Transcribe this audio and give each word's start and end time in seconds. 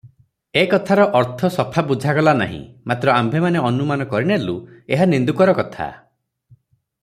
ଏ 0.59 0.61
କଥାର 0.69 1.03
ଅର୍ଥ 1.19 1.49
ସଫା 1.57 1.83
ବୁଝାଗଲା 1.91 2.33
ନାହିଁ, 2.39 2.61
ମାତ୍ର 2.91 3.15
ଆମ୍ଭେମାନେ 3.17 3.63
ଅନୁମାନ 3.69 4.09
କରିନେଲୁ, 4.15 4.59
ଏହା 4.97 5.11
ନିନ୍ଦୁକର 5.15 5.59
କଥା। 5.61 5.93